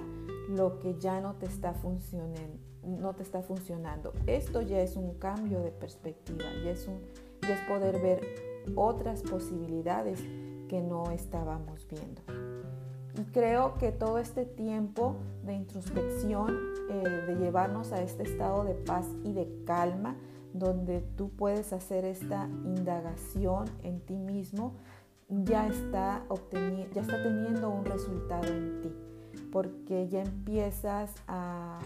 lo 0.48 0.78
que 0.78 0.98
ya 0.98 1.20
no 1.20 1.34
te 1.34 1.46
está 1.46 1.74
funcionando 1.74 2.65
no 2.86 3.14
te 3.14 3.22
está 3.22 3.42
funcionando. 3.42 4.12
Esto 4.26 4.62
ya 4.62 4.80
es 4.80 4.96
un 4.96 5.14
cambio 5.14 5.60
de 5.60 5.70
perspectiva, 5.70 6.44
ya 6.64 6.70
es, 6.70 6.86
un, 6.86 7.00
es 7.48 7.60
poder 7.68 8.00
ver 8.00 8.20
otras 8.74 9.22
posibilidades 9.22 10.20
que 10.68 10.80
no 10.80 11.10
estábamos 11.10 11.86
viendo. 11.88 12.22
Y 13.18 13.24
creo 13.32 13.78
que 13.78 13.92
todo 13.92 14.18
este 14.18 14.44
tiempo 14.44 15.16
de 15.44 15.54
introspección, 15.54 16.56
eh, 16.90 17.24
de 17.26 17.36
llevarnos 17.36 17.92
a 17.92 18.02
este 18.02 18.24
estado 18.24 18.64
de 18.64 18.74
paz 18.74 19.06
y 19.24 19.32
de 19.32 19.48
calma, 19.66 20.16
donde 20.52 21.00
tú 21.16 21.30
puedes 21.30 21.72
hacer 21.72 22.04
esta 22.04 22.48
indagación 22.64 23.66
en 23.82 24.00
ti 24.00 24.16
mismo, 24.16 24.74
ya 25.28 25.66
está, 25.66 26.24
ya 26.94 27.00
está 27.00 27.22
teniendo 27.22 27.68
un 27.68 27.84
resultado 27.84 28.46
en 28.46 28.80
ti 28.80 28.92
porque 29.52 30.08
ya 30.08 30.22
empiezas 30.22 31.14
a, 31.26 31.78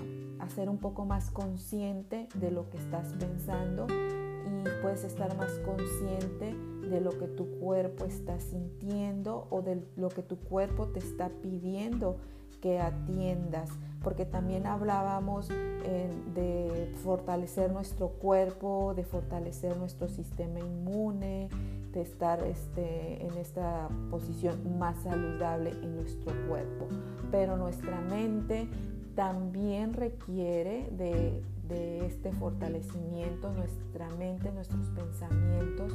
ser 0.55 0.69
un 0.69 0.79
poco 0.79 1.05
más 1.05 1.31
consciente 1.31 2.29
de 2.35 2.51
lo 2.51 2.69
que 2.71 2.79
estás 2.79 3.13
pensando 3.21 3.87
y 3.89 4.83
puedes 4.83 5.05
estar 5.05 5.37
más 5.37 5.53
consciente 5.65 6.57
de 6.89 7.01
lo 7.01 7.11
que 7.11 7.29
tu 7.29 7.47
cuerpo 7.61 8.05
está 8.05 8.41
sintiendo 8.41 9.47
o 9.51 9.63
de 9.63 9.81
lo 9.97 10.09
que 10.09 10.23
tu 10.23 10.37
cuerpo 10.39 10.89
te 10.89 10.99
está 10.99 11.29
pidiendo 11.29 12.17
que 12.61 12.79
atiendas, 12.79 13.71
porque 14.03 14.27
también 14.27 14.67
hablábamos 14.67 15.49
eh, 15.51 16.11
de 16.35 16.93
fortalecer 17.03 17.73
nuestro 17.73 18.09
cuerpo, 18.09 18.93
de 18.95 19.05
fortalecer 19.05 19.77
nuestro 19.77 20.09
sistema 20.09 20.61
inmune, 20.61 21.49
de 21.93 22.03
estar 22.03 22.43
este, 22.45 23.25
en 23.25 23.35
esta 23.39 23.89
posición 24.11 24.79
más 24.79 24.97
saludable 25.03 25.71
en 25.71 25.97
nuestro 25.97 26.33
cuerpo. 26.49 26.89
Pero 27.31 27.57
nuestra 27.57 28.01
mente 28.01 28.69
también 29.15 29.93
requiere 29.93 30.89
de, 30.93 31.43
de 31.69 32.07
este 32.07 32.33
fortalecimiento, 32.33 33.53
nuestra 33.53 34.09
mente, 34.11 34.53
nuestros 34.53 34.89
pensamientos 34.91 35.93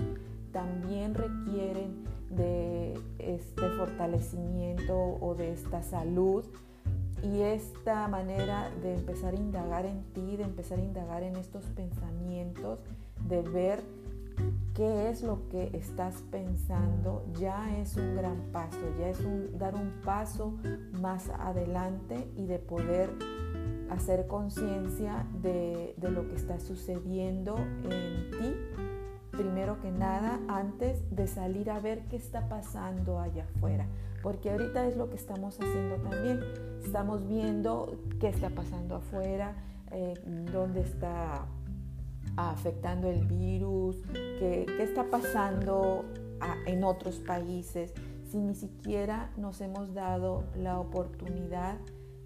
también 0.55 1.15
requieren 1.15 2.05
de 2.29 2.97
este 3.19 3.67
fortalecimiento 3.71 4.95
o 4.95 5.35
de 5.35 5.51
esta 5.51 5.83
salud 5.83 6.45
y 7.21 7.41
esta 7.41 8.07
manera 8.07 8.71
de 8.81 8.93
empezar 8.93 9.33
a 9.33 9.37
indagar 9.37 9.85
en 9.85 10.01
ti, 10.13 10.37
de 10.37 10.43
empezar 10.43 10.79
a 10.79 10.81
indagar 10.81 11.23
en 11.23 11.35
estos 11.35 11.65
pensamientos, 11.65 12.79
de 13.27 13.41
ver 13.41 13.83
qué 14.75 15.09
es 15.09 15.23
lo 15.23 15.47
que 15.47 15.71
estás 15.73 16.21
pensando, 16.29 17.25
ya 17.39 17.79
es 17.79 17.95
un 17.95 18.15
gran 18.15 18.51
paso, 18.51 18.77
ya 18.99 19.07
es 19.07 19.21
un, 19.21 19.57
dar 19.57 19.73
un 19.73 20.01
paso 20.03 20.57
más 21.01 21.29
adelante 21.29 22.29
y 22.35 22.45
de 22.45 22.59
poder 22.59 23.09
hacer 23.89 24.27
conciencia 24.27 25.25
de, 25.41 25.95
lo 26.01 26.27
que 26.27 26.35
está 26.35 26.59
sucediendo 26.59 27.57
en 27.89 28.31
ti, 28.31 28.55
primero 29.31 29.79
que 29.79 29.91
nada, 29.91 30.39
antes 30.49 31.03
de 31.09 31.27
salir 31.27 31.71
a 31.71 31.79
ver 31.79 32.07
qué 32.09 32.17
está 32.17 32.49
pasando 32.49 33.19
allá 33.19 33.45
afuera. 33.55 33.87
Porque 34.21 34.49
ahorita 34.49 34.87
es 34.87 34.97
lo 34.97 35.09
que 35.09 35.15
estamos 35.15 35.57
haciendo 35.59 35.97
también. 35.97 36.39
Estamos 36.83 37.27
viendo 37.27 37.95
qué 38.19 38.29
está 38.29 38.49
pasando 38.49 38.95
afuera, 38.95 39.53
eh, 39.91 40.15
dónde 40.51 40.81
está 40.81 41.45
afectando 42.37 43.09
el 43.09 43.25
virus, 43.25 43.97
qué, 44.13 44.65
está 44.79 45.09
pasando 45.09 46.05
en 46.65 46.83
otros 46.83 47.19
países, 47.19 47.93
si 48.29 48.37
ni 48.37 48.55
siquiera 48.55 49.31
nos 49.37 49.61
hemos 49.61 49.93
dado 49.93 50.43
la 50.55 50.79
oportunidad 50.79 51.77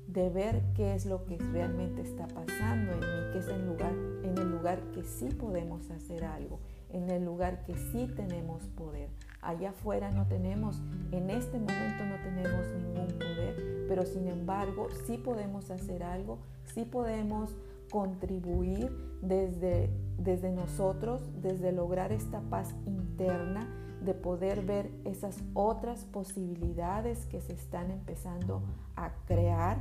de 0.08 0.30
ver 0.30 0.64
qué 0.74 0.96
es 0.96 1.06
lo 1.06 1.26
que 1.26 1.38
realmente 1.38 2.02
está 2.02 2.28
pasando 2.28 2.94
en 2.94 3.00
mí, 3.00 3.32
que 3.32 3.40
es 3.40 3.48
el 3.48 3.68
lugar, 3.68 3.94
en 4.24 4.38
el 4.38 4.50
lugar 4.50 4.82
que 4.92 5.04
sí 5.04 5.28
podemos 5.28 5.90
hacer 5.92 6.26
algo, 6.26 6.60
en 6.92 7.12
el 7.12 7.24
lugar 7.24 7.64
que 7.64 7.76
sí 7.76 8.08
tenemos 8.16 8.64
poder. 8.70 9.10
Allá 9.42 9.70
afuera 9.70 10.10
no 10.10 10.26
tenemos, 10.28 10.82
en 11.12 11.30
este 11.30 11.60
momento 11.60 12.06
no 12.06 12.16
tenemos 12.24 12.66
ningún 12.76 13.08
poder, 13.20 13.86
pero 13.88 14.06
sin 14.06 14.28
embargo 14.28 14.88
sí 15.06 15.18
podemos 15.18 15.70
hacer 15.70 16.02
algo, 16.02 16.40
sí 16.74 16.86
podemos 16.86 17.56
contribuir 17.92 18.92
desde, 19.22 19.90
desde 20.18 20.52
nosotros, 20.52 21.22
desde 21.42 21.72
lograr 21.72 22.12
esta 22.12 22.42
paz 22.42 22.76
interna, 22.86 23.68
de 24.04 24.14
poder 24.14 24.66
ver 24.66 24.90
esas 25.04 25.38
otras 25.54 26.06
posibilidades 26.06 27.26
que 27.26 27.42
se 27.42 27.54
están 27.54 27.92
empezando 27.92 28.62
a 28.96 29.12
crear. 29.26 29.78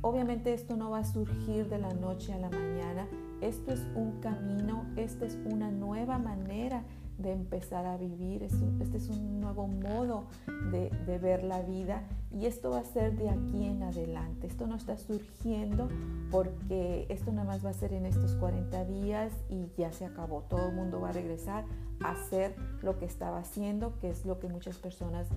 Obviamente 0.00 0.54
esto 0.54 0.76
no 0.76 0.90
va 0.90 1.00
a 1.00 1.04
surgir 1.04 1.68
de 1.68 1.78
la 1.78 1.92
noche 1.92 2.32
a 2.32 2.38
la 2.38 2.48
mañana, 2.48 3.06
esto 3.42 3.72
es 3.72 3.86
un 3.94 4.20
camino, 4.20 4.86
esta 4.96 5.26
es 5.26 5.38
una 5.44 5.70
nueva 5.70 6.18
manera 6.18 6.84
de 7.20 7.32
empezar 7.32 7.86
a 7.86 7.96
vivir, 7.96 8.42
este 8.42 8.96
es 8.96 9.08
un 9.10 9.40
nuevo 9.40 9.66
modo 9.66 10.24
de, 10.70 10.90
de, 11.06 11.18
ver 11.18 11.44
la 11.44 11.60
vida 11.62 12.02
y 12.32 12.46
esto 12.46 12.70
va 12.70 12.80
a 12.80 12.84
ser 12.84 13.16
de 13.16 13.28
aquí 13.28 13.64
en 13.64 13.82
adelante. 13.82 14.46
Esto 14.46 14.66
no 14.66 14.76
está 14.76 14.96
surgiendo 14.96 15.88
porque 16.30 17.06
esto 17.08 17.32
nada 17.32 17.46
más 17.46 17.64
va 17.64 17.70
a 17.70 17.74
ser 17.74 17.92
en 17.92 18.06
estos 18.06 18.34
40 18.36 18.84
días 18.84 19.32
y 19.48 19.66
ya 19.76 19.92
se 19.92 20.06
acabó. 20.06 20.42
Todo 20.42 20.68
el 20.68 20.74
mundo 20.74 21.00
va 21.00 21.10
a 21.10 21.12
regresar 21.12 21.64
a 22.02 22.12
hacer 22.12 22.54
lo 22.82 22.98
que 22.98 23.04
estaba 23.04 23.38
haciendo, 23.38 23.98
que 23.98 24.10
es 24.10 24.24
lo 24.24 24.38
que 24.38 24.48
muchas 24.48 24.78
personas 24.78 25.28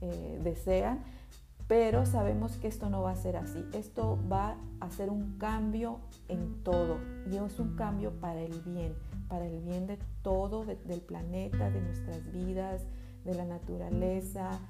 eh, 0.00 0.40
desean. 0.42 1.02
Pero 1.68 2.04
sabemos 2.04 2.56
que 2.56 2.66
esto 2.66 2.90
no 2.90 3.02
va 3.02 3.12
a 3.12 3.16
ser 3.16 3.36
así. 3.36 3.64
Esto 3.72 4.18
va 4.30 4.56
a 4.80 4.90
ser 4.90 5.08
un 5.08 5.38
cambio 5.38 6.00
en 6.28 6.64
todo 6.64 6.98
y 7.30 7.36
es 7.36 7.60
un 7.60 7.76
cambio 7.76 8.10
para 8.10 8.40
el 8.40 8.60
bien 8.62 8.94
para 9.30 9.46
el 9.46 9.60
bien 9.60 9.86
de 9.86 9.96
todo, 10.22 10.64
del 10.66 11.00
planeta, 11.00 11.70
de 11.70 11.80
nuestras 11.80 12.30
vidas, 12.32 12.84
de 13.24 13.34
la 13.34 13.44
naturaleza, 13.44 14.60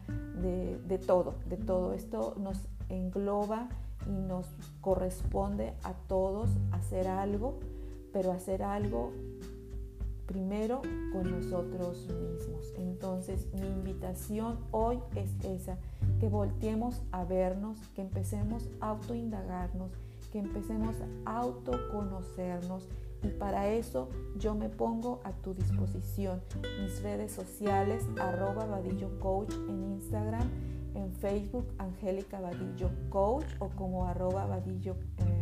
de, 0.42 0.99
todo, 0.99 1.35
de 1.46 1.57
todo. 1.57 1.94
Esto 1.94 2.37
nos 2.38 2.68
engloba 2.90 3.70
y 4.07 4.12
nos 4.12 4.46
corresponde 4.83 5.73
a 5.83 5.94
todos 5.94 6.51
hacer 6.73 7.09
algo, 7.09 7.59
pero 8.12 8.33
hacer 8.33 8.62
algo 8.62 9.12
primero 10.27 10.83
con 11.12 11.31
nosotros 11.31 12.07
mismos. 12.09 12.75
Entonces 12.77 13.49
mi 13.55 13.66
invitación 13.66 14.59
hoy 14.73 14.99
es 15.14 15.33
esa, 15.42 15.79
que 16.20 16.29
volteemos 16.29 17.03
a 17.12 17.25
vernos, 17.25 17.79
que 17.94 18.03
empecemos 18.03 18.68
a 18.81 18.90
autoindagarnos, 18.90 19.90
que 20.33 20.38
empecemos 20.38 20.96
a 21.25 21.38
autoconocernos 21.38 22.87
Y 23.22 23.28
para 23.28 23.68
eso 23.68 24.09
yo 24.38 24.54
me 24.54 24.68
pongo 24.68 25.20
a 25.24 25.33
tu 25.33 25.54
disposición. 25.54 26.42
Mis 26.80 27.02
redes 27.02 27.33
sociales, 27.33 28.04
arroba 28.20 28.64
Vadillo 28.66 29.18
Coach 29.20 29.52
en 29.68 29.85
Instagram, 29.92 30.48
en 30.94 31.12
Facebook, 31.14 31.66
Angélica 31.78 32.40
Vadillo 32.40 32.90
Coach 33.11 33.46
o 33.59 33.68
como 33.68 34.06
arroba 34.06 34.46
Vadillo, 34.46 34.96
eh, 35.18 35.40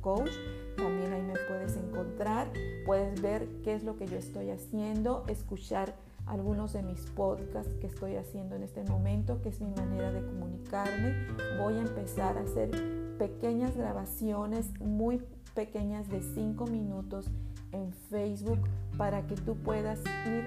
Coach. 0.00 0.30
También 0.76 1.12
ahí 1.12 1.22
me 1.22 1.34
puedes 1.48 1.76
encontrar, 1.76 2.52
puedes 2.84 3.20
ver 3.20 3.48
qué 3.62 3.74
es 3.74 3.84
lo 3.84 3.96
que 3.96 4.06
yo 4.06 4.16
estoy 4.16 4.50
haciendo, 4.50 5.24
escuchar 5.28 5.94
algunos 6.26 6.72
de 6.72 6.82
mis 6.82 7.00
podcasts 7.10 7.74
que 7.80 7.86
estoy 7.86 8.16
haciendo 8.16 8.56
en 8.56 8.62
este 8.62 8.82
momento, 8.84 9.40
que 9.42 9.48
es 9.48 9.60
mi 9.60 9.70
manera 9.70 10.12
de 10.12 10.24
comunicarme. 10.24 11.14
Voy 11.58 11.74
a 11.74 11.82
empezar 11.82 12.36
a 12.36 12.42
hacer 12.42 12.70
pequeñas 13.18 13.76
grabaciones 13.76 14.78
muy 14.80 15.22
pequeñas 15.56 16.08
de 16.10 16.20
5 16.22 16.66
minutos 16.66 17.30
en 17.72 17.92
Facebook 18.10 18.60
para 18.96 19.26
que 19.26 19.34
tú 19.34 19.56
puedas 19.56 19.98
ir, 20.26 20.44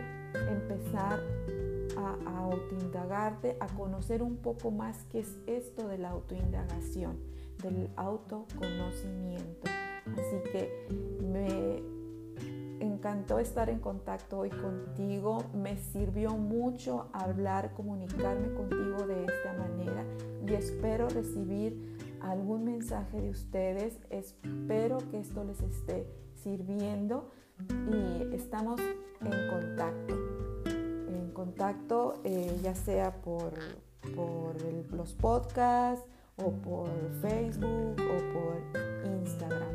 empezar 0.48 1.20
a, 1.98 2.30
a 2.30 2.38
autoindagarte, 2.46 3.58
a 3.60 3.68
conocer 3.68 4.22
un 4.22 4.38
poco 4.38 4.72
más 4.72 5.04
qué 5.12 5.20
es 5.20 5.38
esto 5.48 5.88
de 5.88 5.98
la 5.98 6.12
autoindagación, 6.12 7.18
del 7.62 7.90
autoconocimiento. 7.96 9.68
Así 10.14 10.38
que 10.52 10.88
me 11.22 11.82
encantó 12.80 13.40
estar 13.40 13.70
en 13.70 13.80
contacto 13.80 14.40
hoy 14.40 14.50
contigo. 14.50 15.44
Me 15.56 15.76
sirvió 15.78 16.38
mucho 16.38 17.08
hablar, 17.14 17.74
comunicarme 17.74 18.54
contigo 18.54 19.08
de 19.08 19.26
esta 19.26 19.54
manera 19.54 20.06
y 20.48 20.54
espero 20.54 21.10
recibir 21.10 21.98
algún 22.22 22.64
mensaje 22.64 23.22
de 23.22 23.30
ustedes. 23.30 24.00
Espero 24.10 24.98
que 25.12 25.20
esto 25.20 25.44
les 25.44 25.62
esté 25.62 26.08
sirviendo 26.36 27.32
y 27.92 28.36
estamos 28.36 28.80
en 29.22 29.50
contacto. 29.50 30.16
En 31.08 31.32
contacto 31.34 32.22
eh, 32.24 32.58
ya 32.64 32.76
sea 32.76 33.22
por, 33.22 33.54
por 34.16 34.56
los 34.92 35.14
podcasts 35.14 36.06
o 36.38 36.52
por 36.52 36.90
Facebook 37.22 37.96
o 38.00 38.34
por 38.34 38.62
Instagram. 39.22 39.70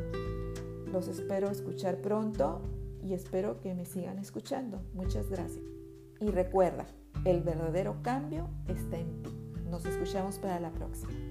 Los 0.91 1.07
espero 1.07 1.49
escuchar 1.49 2.01
pronto 2.01 2.61
y 3.03 3.13
espero 3.13 3.59
que 3.59 3.73
me 3.75 3.85
sigan 3.85 4.17
escuchando. 4.17 4.81
Muchas 4.93 5.29
gracias. 5.29 5.63
Y 6.19 6.29
recuerda, 6.29 6.85
el 7.25 7.41
verdadero 7.41 7.97
cambio 8.01 8.49
está 8.67 8.97
en 8.97 9.21
ti. 9.21 9.29
Nos 9.69 9.85
escuchamos 9.85 10.39
para 10.39 10.59
la 10.59 10.71
próxima. 10.71 11.24